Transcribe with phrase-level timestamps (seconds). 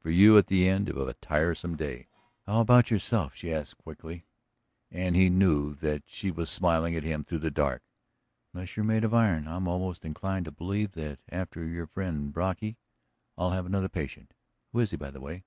[0.00, 2.08] For you, at the end of a tiresome day...."
[2.46, 4.24] "How about yourself?" she asked quickly,
[4.90, 7.82] and he knew that she was smiling at him through the dark.
[8.54, 12.78] "Unless you're made of iron I'm almost inclined to believe that after your friend Brocky
[13.36, 14.32] I'll have another patient.
[14.72, 15.44] Who is he, by the way?"